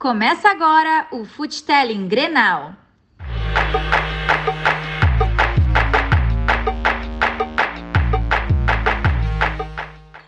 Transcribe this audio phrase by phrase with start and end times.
[0.00, 2.74] Começa agora o Futelling Grenal.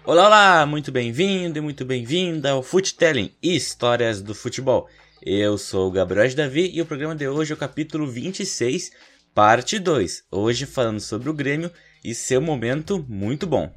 [0.04, 4.90] Olá, olá, muito bem-vindo e muito bem-vinda ao Futelling Histórias do Futebol.
[5.22, 8.93] Eu sou o Gabriel Davi e o programa de hoje é o capítulo 26,
[9.34, 10.25] parte 2.
[10.30, 11.70] Hoje falando sobre o Grêmio
[12.04, 13.73] e seu momento muito bom.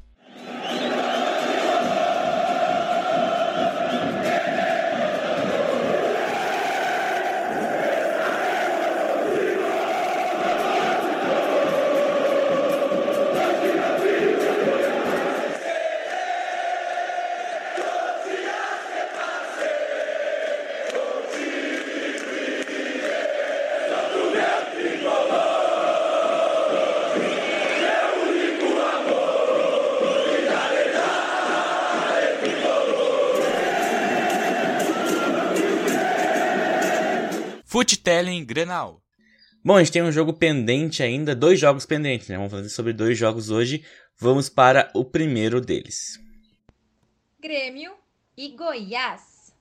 [37.76, 39.02] Futelling Grenal.
[39.62, 42.36] Bom, a gente tem um jogo pendente ainda, dois jogos pendentes, né?
[42.36, 43.84] Vamos fazer sobre dois jogos hoje.
[44.18, 46.18] Vamos para o primeiro deles.
[47.38, 47.92] Grêmio
[48.34, 49.52] e Goiás.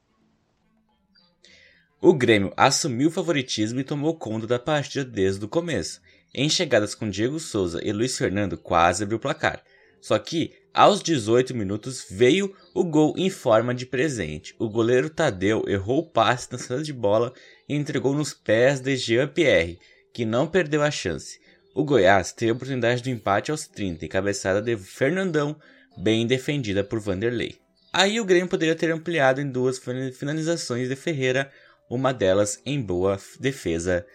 [1.99, 6.01] O Grêmio assumiu o favoritismo e tomou conta da partida desde o começo.
[6.33, 9.61] Em chegadas com Diego Souza e Luiz Fernando quase abriu o placar.
[9.99, 14.55] Só que, aos 18 minutos, veio o gol em forma de presente.
[14.57, 17.33] O goleiro Tadeu errou o passe na saída de bola
[17.67, 19.79] e entregou nos pés de Jean-Pierre,
[20.13, 21.39] que não perdeu a chance.
[21.73, 25.55] O Goiás teve a oportunidade do empate aos 30 e cabeçada de Fernandão,
[25.97, 27.57] bem defendida por Vanderlei.
[27.91, 29.79] Aí o Grêmio poderia ter ampliado em duas
[30.13, 31.51] finalizações de Ferreira,
[31.89, 34.05] uma delas em boa defesa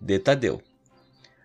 [0.00, 0.62] de Tadeu.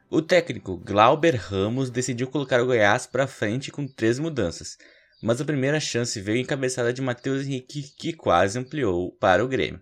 [0.09, 4.77] O técnico Glauber Ramos decidiu colocar o Goiás para frente com três mudanças,
[5.23, 9.47] mas a primeira chance veio em cabeçada de Matheus Henrique, que quase ampliou para o
[9.47, 9.79] Grêmio.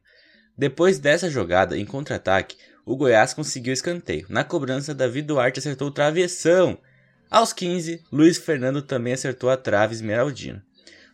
[0.59, 4.25] Depois dessa jogada, em contra-ataque, o Goiás conseguiu escanteio.
[4.27, 6.77] Na cobrança, Davi Duarte acertou o travessão.
[7.31, 10.61] Aos 15, Luiz Fernando também acertou a trave esmeraldina.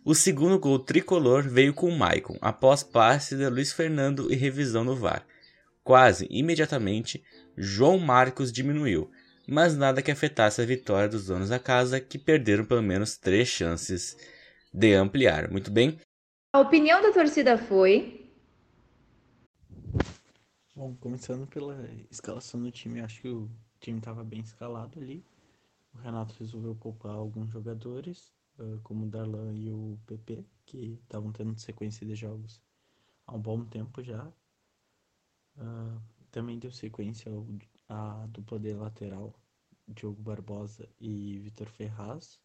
[0.04, 4.84] O segundo gol tricolor veio com o Maicon, após passe de Luiz Fernando e revisão
[4.84, 5.24] no VAR.
[5.84, 7.24] Quase imediatamente,
[7.56, 9.12] João Marcos diminuiu,
[9.48, 13.48] mas nada que afetasse a vitória dos donos da casa, que perderam pelo menos três
[13.48, 14.18] chances
[14.74, 15.52] de ampliar.
[15.52, 16.00] Muito bem.
[16.52, 18.25] A opinião da torcida foi
[20.78, 21.74] Bom, começando pela
[22.12, 23.50] escalação do time, acho que o
[23.80, 25.26] time estava bem escalado ali.
[25.94, 28.34] O Renato resolveu poupar alguns jogadores,
[28.84, 32.62] como o Darlan e o PP, que estavam tendo sequência de jogos
[33.26, 34.30] há um bom tempo já.
[36.30, 37.32] também deu sequência
[37.88, 39.34] à dupla de lateral,
[39.88, 42.42] Diogo Barbosa e Vitor Ferraz.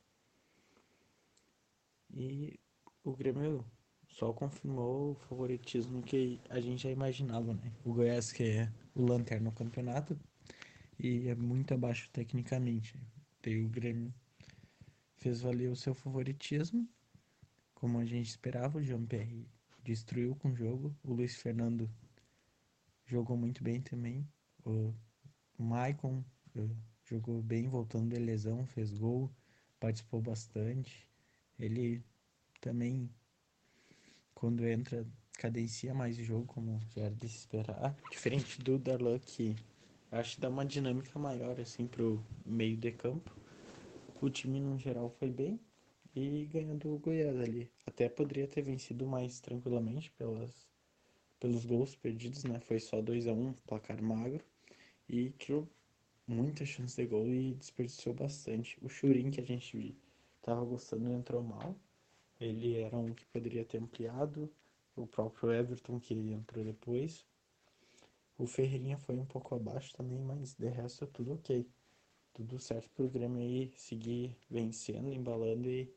[2.10, 2.60] E
[3.02, 3.64] o Grêmio
[4.10, 7.72] só confirmou o favoritismo que a gente já imaginava, né?
[7.84, 10.18] O Goiás que é o lanterna no campeonato
[10.98, 12.94] e é muito abaixo tecnicamente.
[13.46, 14.12] O Grêmio
[15.16, 16.86] fez valer o seu favoritismo,
[17.74, 19.46] como a gente esperava, o Jean-Pierre
[19.82, 21.90] destruiu com o jogo, o Luiz Fernando
[23.06, 24.28] jogou muito bem também,
[24.64, 24.92] o
[25.58, 26.22] Maicon
[26.54, 26.68] eh,
[27.04, 29.30] jogou bem voltando de lesão, fez gol,
[29.78, 31.08] participou bastante.
[31.58, 32.02] Ele
[32.60, 33.10] também
[34.40, 37.94] quando entra, cadencia mais o jogo, como já era de se esperar.
[38.10, 39.54] Diferente do Darlan, que
[40.10, 43.30] acho que dá uma dinâmica maior, assim, pro meio de campo.
[44.18, 45.60] O time, no geral, foi bem
[46.16, 47.70] e ganhou do Goiás ali.
[47.86, 50.66] Até poderia ter vencido mais tranquilamente pelas,
[51.38, 52.60] pelos gols perdidos, né?
[52.60, 54.42] Foi só 2 a 1 um, placar magro.
[55.06, 55.68] E criou
[56.26, 58.78] muita chance de gol e desperdiçou bastante.
[58.80, 59.94] O Churin, que a gente
[60.40, 61.76] tava gostando, entrou mal.
[62.40, 64.50] Ele era um que poderia ter ampliado.
[64.96, 67.24] O próprio Everton, que entrou depois.
[68.38, 71.66] O Ferreirinha foi um pouco abaixo também, mas de resto tudo ok.
[72.32, 75.92] Tudo certo para o Grêmio aí seguir vencendo, embalando e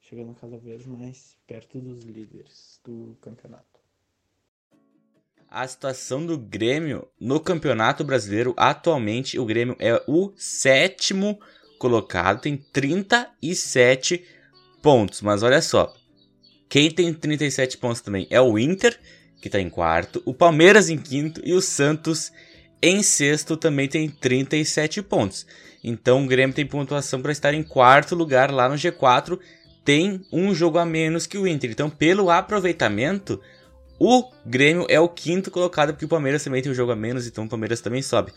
[0.00, 3.80] chegando cada vez mais perto dos líderes do campeonato.
[5.48, 11.38] A situação do Grêmio no Campeonato Brasileiro, atualmente o Grêmio é o sétimo
[11.78, 14.26] colocado, tem 37
[14.84, 15.22] pontos.
[15.22, 15.94] Mas olha só.
[16.68, 18.98] Quem tem 37 pontos também é o Inter,
[19.40, 22.30] que está em quarto, o Palmeiras em quinto e o Santos
[22.82, 25.46] em sexto também tem 37 pontos.
[25.82, 29.38] Então o Grêmio tem pontuação para estar em quarto lugar lá no G4,
[29.84, 31.70] tem um jogo a menos que o Inter.
[31.70, 33.40] Então, pelo aproveitamento,
[33.98, 37.26] o Grêmio é o quinto colocado, porque o Palmeiras também tem um jogo a menos,
[37.26, 38.32] então o Palmeiras também sobe.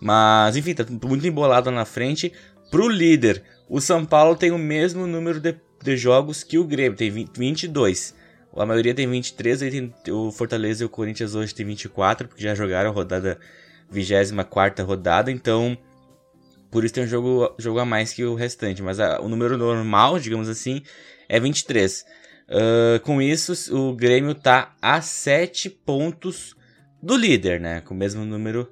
[0.00, 2.32] Mas, enfim, tá muito embolado na frente.
[2.70, 6.96] Pro líder, o São Paulo tem o mesmo número de de jogos que o Grêmio,
[6.96, 8.14] tem 22.
[8.56, 12.42] A maioria tem 23, aí tem o Fortaleza e o Corinthians hoje tem 24, porque
[12.42, 13.38] já jogaram a rodada
[13.90, 15.78] 24 rodada, então
[16.70, 18.82] por isso tem um jogo, jogo a mais que o restante.
[18.82, 20.82] Mas a, o número normal, digamos assim,
[21.28, 22.04] é 23.
[22.48, 26.56] Uh, com isso, o Grêmio tá a 7 pontos
[27.00, 27.80] do líder, né?
[27.82, 28.68] Com o mesmo número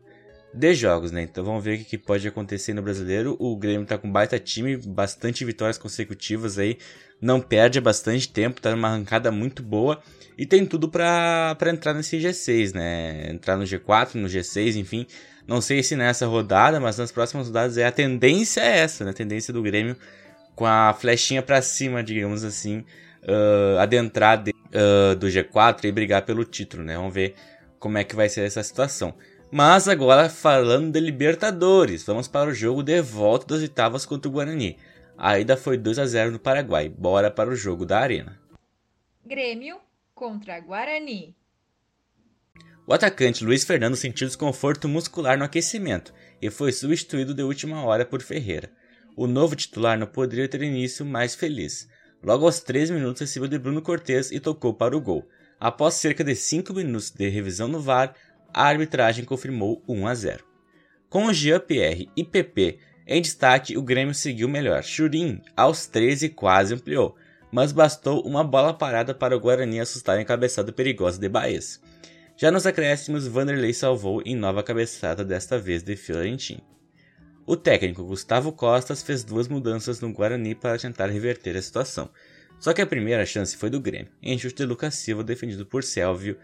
[0.57, 1.23] de jogos, né?
[1.23, 3.37] Então vamos ver o que pode acontecer no brasileiro.
[3.39, 6.79] O Grêmio tá com baita time, bastante vitórias consecutivas aí.
[7.21, 10.03] Não perde há bastante tempo, tá numa arrancada muito boa.
[10.37, 13.31] E tem tudo para entrar nesse G6, né?
[13.31, 15.07] Entrar no G4, no G6, enfim.
[15.47, 19.11] Não sei se nessa rodada, mas nas próximas rodadas é a tendência é essa, né?
[19.11, 19.97] A tendência do Grêmio
[20.55, 22.79] com a flechinha para cima, digamos assim,
[23.23, 26.97] uh, adentrar de, uh, do G4 e brigar pelo título, né?
[26.97, 27.35] Vamos ver
[27.79, 29.15] como é que vai ser essa situação.
[29.51, 34.33] Mas agora falando de Libertadores, vamos para o jogo de volta das oitavas contra o
[34.33, 34.77] Guarani.
[35.17, 36.89] A ida foi 2 a 0 no Paraguai.
[36.89, 38.41] Bora para o jogo da Arena.
[39.25, 39.79] Grêmio
[40.15, 41.37] contra Guarani.
[42.87, 46.13] O atacante Luiz Fernando sentiu desconforto muscular no aquecimento
[46.43, 48.71] e foi substituído de última hora por Ferreira.
[49.17, 51.89] O novo titular não poderia ter início mais feliz.
[52.23, 55.29] Logo aos 3 minutos recebeu de Bruno Cortes e tocou para o gol.
[55.59, 58.15] Após cerca de 5 minutos de revisão no VAR,
[58.57, 60.45] a arbitragem confirmou 1 a 0.
[61.11, 64.83] Com Jean-Pierre e PP em destaque, o Grêmio seguiu melhor.
[64.83, 67.15] Churin, aos 13, quase ampliou,
[67.53, 71.81] mas bastou uma bola parada para o Guarani assustar a cabeçada perigosa de Baez.
[72.37, 76.61] Já nos acréscimos, Vanderlei salvou em nova cabeçada, desta vez de Fiorentin.
[77.47, 82.11] O técnico Gustavo Costas fez duas mudanças no Guarani para tentar reverter a situação.
[82.59, 85.85] Só que a primeira chance foi do Grêmio, em chute de Lucas Silva defendido por
[85.85, 86.37] Selvio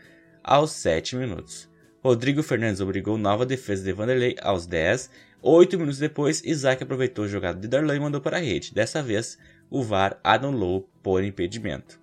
[0.45, 1.72] aos 7 minutos.
[2.03, 5.09] Rodrigo Fernandes obrigou nova defesa de Vanderlei aos 10.
[5.41, 8.75] Oito minutos depois, Isaac aproveitou a jogada de Darlan e mandou para a rede.
[8.75, 9.39] Dessa vez,
[9.71, 12.01] o VAR anulou por impedimento.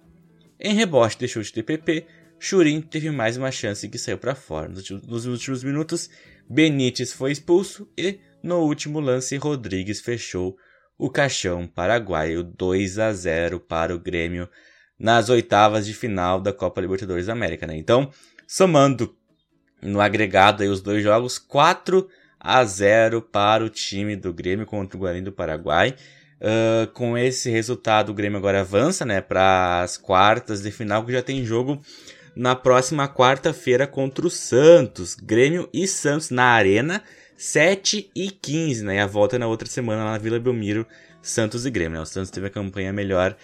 [0.57, 2.05] Em rebote de chute de PP,
[2.39, 4.69] Churin teve mais uma chance que saiu para fora.
[4.69, 6.09] Nos últimos minutos,
[6.49, 10.55] Benítez foi expulso e, no último lance, Rodrigues fechou
[10.97, 14.47] o caixão paraguaio 2 a 0 para o Grêmio
[14.97, 17.67] nas oitavas de final da Copa Libertadores da América.
[17.67, 17.75] Né?
[17.75, 18.09] Então,
[18.47, 19.19] somando
[19.81, 22.07] no agregado aí os dois jogos, 4
[22.39, 25.95] a 0 para o time do Grêmio contra o Guarani do Paraguai.
[26.39, 31.11] Uh, com esse resultado, o Grêmio agora avança né, para as quartas de final, que
[31.11, 31.81] já tem jogo
[32.35, 35.15] na próxima quarta-feira contra o Santos.
[35.15, 37.03] Grêmio e Santos na Arena,
[37.35, 38.95] 7 e 15, né?
[38.95, 40.87] E a volta na outra semana lá na Vila Belmiro,
[41.21, 41.97] Santos e Grêmio.
[41.97, 42.01] Né?
[42.01, 43.35] O Santos teve a campanha melhor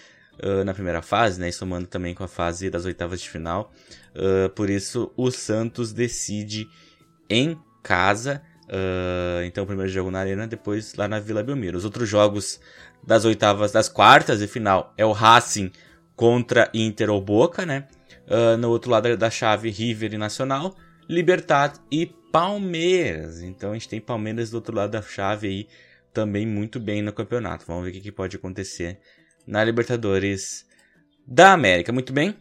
[0.43, 1.51] uh, na primeira fase, né?
[1.51, 3.71] Somando também com a fase das oitavas de final.
[4.15, 6.67] Uh, por isso, o Santos decide
[7.29, 8.41] em casa.
[8.65, 11.77] Uh, então, primeiro jogo na Arena, depois lá na Vila Belmiro.
[11.77, 12.59] Os outros jogos
[13.05, 15.71] das oitavas, das quartas de final é o Racing
[16.15, 17.87] contra Inter ou Boca, né?
[18.59, 20.75] No outro lado da chave, River e Nacional,
[21.07, 23.43] Libertad e Palmeiras.
[23.43, 25.67] Então a gente tem Palmeiras do outro lado da chave aí
[26.11, 27.65] também muito bem no campeonato.
[27.67, 28.99] Vamos ver o que, que pode acontecer
[29.45, 30.65] na Libertadores
[31.25, 31.91] da América.
[31.91, 32.35] Muito bem?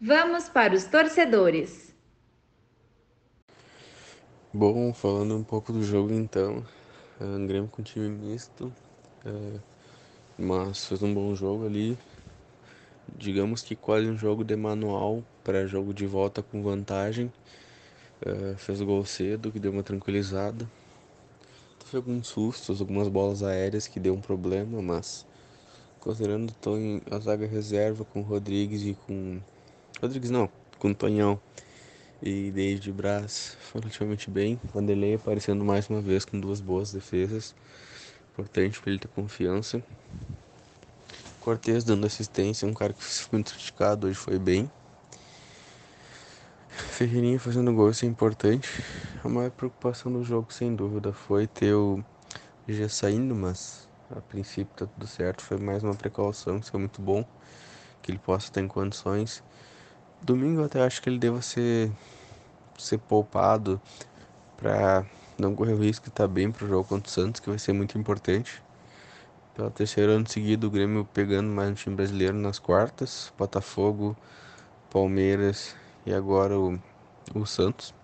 [0.00, 1.94] Vamos para os torcedores.
[4.52, 6.64] Bom, falando um pouco do jogo então,
[7.20, 8.72] uh, Grêmio com time misto,
[9.26, 9.60] uh,
[10.38, 11.98] mas fez um bom jogo ali,
[13.14, 17.30] digamos que quase um jogo de manual para jogo de volta com vantagem.
[18.24, 20.68] Uh, fez o gol cedo, que deu uma tranquilizada.
[21.78, 25.26] Teve alguns sustos, algumas bolas aéreas que deu um problema, mas
[26.08, 29.42] considerando Tonho, a zaga reserva com Rodrigues e com.
[30.00, 30.48] Rodrigues não,
[30.78, 31.38] com Tonhão
[32.22, 34.58] e David Braz foi relativamente bem.
[34.72, 37.54] Vanderlei aparecendo mais uma vez com duas boas defesas.
[38.32, 39.82] Importante para ele ter confiança.
[41.40, 44.70] Cortez dando assistência, um cara que foi muito criticado, hoje foi bem.
[46.70, 48.66] Ferreirinha fazendo gol, isso é importante.
[49.22, 52.02] A maior preocupação do jogo, sem dúvida, foi ter o
[52.66, 55.42] G saindo, mas a princípio tá tudo certo.
[55.42, 57.24] Foi mais uma precaução, isso é muito bom.
[58.02, 59.42] Que ele possa estar em condições.
[60.22, 61.90] Domingo eu até acho que ele deva ser,
[62.78, 63.80] ser poupado
[64.56, 65.04] para
[65.38, 67.58] não correr o risco de estar bem para o jogo contra o Santos, que vai
[67.58, 68.62] ser muito importante.
[69.54, 73.32] Pela terceiro ano seguido, o Grêmio pegando mais um time brasileiro nas quartas.
[73.36, 74.16] Botafogo,
[74.90, 75.74] Palmeiras
[76.06, 76.78] e agora o,
[77.34, 77.94] o Santos.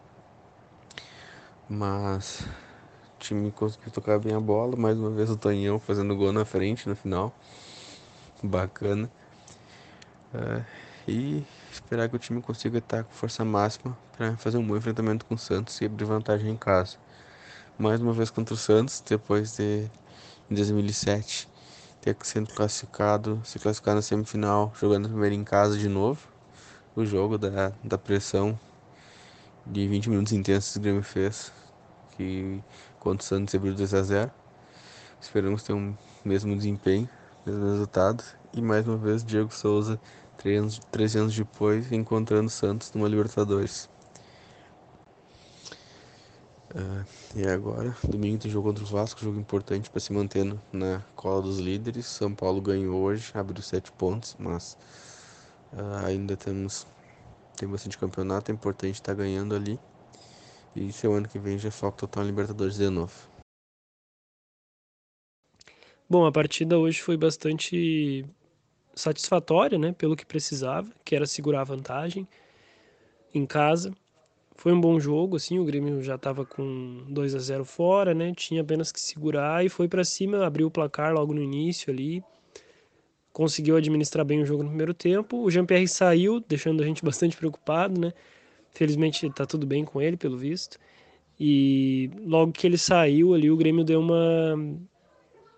[1.69, 2.47] Mas
[3.25, 4.77] time conseguiu tocar bem a bola.
[4.77, 7.35] Mais uma vez o Tonhão fazendo gol na frente no final.
[8.43, 9.11] Bacana.
[10.35, 10.63] É,
[11.09, 15.25] e esperar que o time consiga estar com força máxima para fazer um bom enfrentamento
[15.25, 16.97] com o Santos e abrir vantagem em casa.
[17.79, 19.91] Mais uma vez contra o Santos, depois de
[20.51, 21.49] em 2007
[22.03, 26.29] ter sendo classificado, se classificar na semifinal, jogando primeiro em casa de novo.
[26.95, 28.59] o jogo, da, da pressão
[29.67, 31.51] de 20 minutos intensos que o Grêmio fez,
[32.17, 32.63] que
[33.05, 34.31] contra o Santos abriu 2 a 0
[35.21, 35.95] Esperamos ter um
[36.25, 37.09] mesmo desempenho,
[37.47, 38.25] mesmo resultado.
[38.53, 40.01] E mais uma vez, Diego Souza,
[40.37, 43.89] 13 anos depois, encontrando o Santos numa Libertadores.
[46.75, 47.05] Uh,
[47.37, 51.41] e agora, domingo tem jogo contra o Vasco, jogo importante para se manter na cola
[51.41, 52.07] dos líderes.
[52.07, 54.77] São Paulo ganhou hoje, abriu sete pontos, mas
[55.73, 56.87] uh, ainda temos
[57.57, 59.79] tem bastante campeonato, é importante estar tá ganhando ali.
[60.77, 63.13] E semana que vem já falta total Libertadores de novo.
[66.09, 68.25] Bom, a partida hoje foi bastante
[68.95, 72.27] satisfatória, né, pelo que precisava, que era segurar a vantagem
[73.33, 73.93] em casa.
[74.57, 78.33] Foi um bom jogo, assim, o Grêmio já estava com 2 a 0 fora, né?
[78.35, 82.23] Tinha apenas que segurar e foi para cima, abriu o placar logo no início ali.
[83.33, 85.43] Conseguiu administrar bem o jogo no primeiro tempo.
[85.43, 88.13] O Jean-Pierre saiu, deixando a gente bastante preocupado, né?
[88.75, 90.79] Felizmente está tudo bem com ele, pelo visto.
[91.39, 94.57] E logo que ele saiu ali, o Grêmio deu uma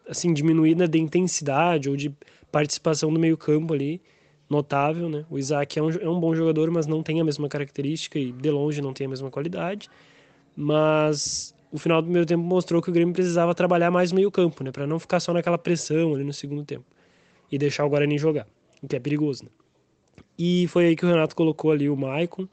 [0.08, 2.14] assim diminuída de intensidade ou de
[2.52, 4.00] participação no meio-campo ali
[4.48, 5.26] notável, né?
[5.28, 8.30] O Isaac é um, é um bom jogador, mas não tem a mesma característica e
[8.30, 9.88] de longe não tem a mesma qualidade.
[10.54, 14.70] Mas o final do primeiro tempo mostrou que o Grêmio precisava trabalhar mais meio-campo, né?
[14.70, 16.84] Para não ficar só naquela pressão ali no segundo tempo
[17.50, 18.46] e deixar o Guarani jogar,
[18.82, 19.50] o que é perigoso, né?
[20.38, 22.46] E foi aí que o Renato colocou ali o Maicon.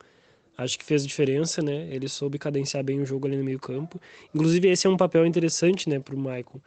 [0.58, 1.88] Acho que fez diferença, né?
[1.90, 4.00] Ele soube cadenciar bem o jogo ali no meio-campo.
[4.34, 6.60] Inclusive, esse é um papel interessante, né, para o Maicon.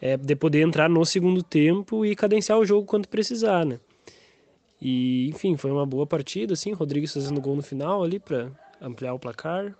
[0.00, 3.80] É de poder entrar no segundo tempo e cadenciar o jogo quando precisar, né?
[4.80, 8.50] E, enfim, foi uma boa partida, assim, Rodrigues fazendo gol no final ali para
[8.80, 9.74] ampliar o placar.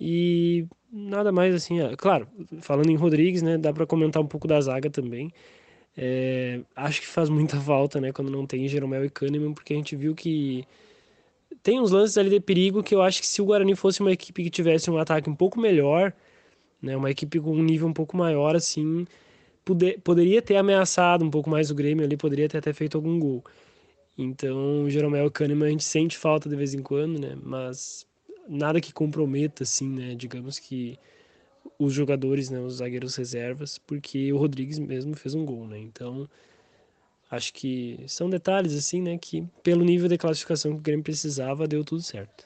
[0.00, 2.26] E nada mais assim, é, claro,
[2.62, 5.30] falando em Rodrigues, né, dá para comentar um pouco da zaga também.
[5.96, 9.76] É, acho que faz muita falta, né, quando não tem Jeromel e Kahneman, porque a
[9.76, 10.64] gente viu que
[11.62, 14.12] tem uns lances ali de perigo que eu acho que se o Guarani fosse uma
[14.12, 16.12] equipe que tivesse um ataque um pouco melhor,
[16.80, 19.06] né, uma equipe com um nível um pouco maior, assim,
[19.64, 23.18] poder, poderia ter ameaçado um pouco mais o Grêmio ali, poderia ter até feito algum
[23.18, 23.44] gol.
[24.16, 27.36] Então, o Jeromel Kahneman a gente sente falta de vez em quando, né?
[27.42, 28.06] Mas
[28.48, 30.14] nada que comprometa, assim, né?
[30.14, 30.98] Digamos que
[31.78, 32.60] os jogadores, né?
[32.60, 35.78] Os zagueiros reservas, porque o Rodrigues mesmo fez um gol, né?
[35.78, 36.28] Então,
[37.30, 39.16] acho que são detalhes, assim, né?
[39.18, 42.44] Que pelo nível de classificação que o Grêmio precisava, deu tudo certo.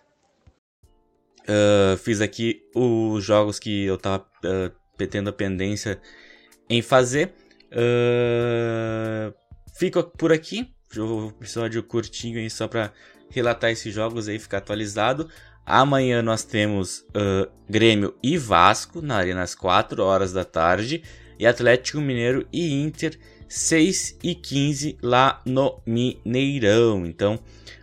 [1.43, 6.01] Uh, fiz aqui os jogos que eu tava uh, tendo a pendência
[6.69, 7.35] em fazer.
[7.71, 9.35] Uh,
[9.77, 10.75] fico por aqui
[11.41, 12.93] episódio curtinho aí só para
[13.31, 15.29] relatar esses jogos aí, ficar atualizado.
[15.67, 21.03] Amanhã nós temos uh, Grêmio e Vasco na Arena às 4 horas da tarde.
[21.39, 27.07] E Atlético Mineiro e Inter 6 e 15 lá no Mineirão.
[27.07, 27.39] Então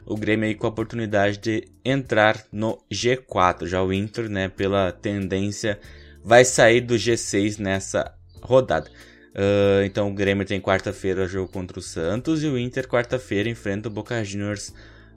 [0.06, 3.68] o Grêmio aí com a oportunidade de entrar no G4.
[3.68, 5.80] Já o Inter, né, pela tendência,
[6.24, 8.89] vai sair do G6 nessa rodada.
[9.32, 13.88] Uh, então o Grêmio tem quarta-feira jogo contra o Santos e o Inter quarta-feira enfrenta
[13.88, 14.74] o Boca Juniors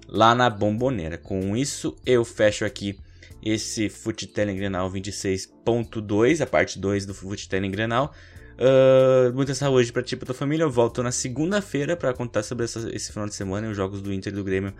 [0.07, 1.19] lá na Bomboneira.
[1.19, 2.97] Com isso eu fecho aqui
[3.43, 8.15] esse Futelling Grenal 26.2, a parte 2 do Futelling Grenal.
[8.55, 10.65] Uh, muita saúde para ti e pra tua família.
[10.65, 14.01] Eu volto na segunda-feira para contar sobre essa, esse final de semana e os jogos
[14.01, 14.75] do Inter e do Grêmio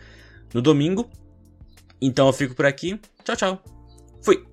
[0.53, 1.11] no domingo.
[2.01, 3.01] Então eu fico por aqui.
[3.25, 3.65] Tchau, tchau.
[4.23, 4.47] Fui!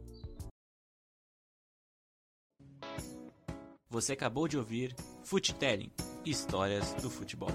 [3.90, 5.92] Você acabou de ouvir Futelling
[6.25, 7.51] Histórias do Futebol.